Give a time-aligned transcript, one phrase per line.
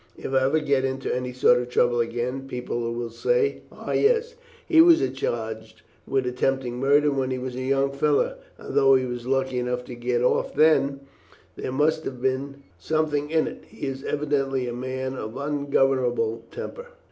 [0.17, 4.33] If I ever get into any sort of trouble again, people will say: 'Ah, yes;
[4.67, 9.05] he was charged with attempting murder when he was a young fellow, and although he
[9.05, 11.01] was lucky enough to get off then,
[11.55, 13.65] there must have been something in it.
[13.67, 16.87] He is evidently a man of ungovernable temper.'"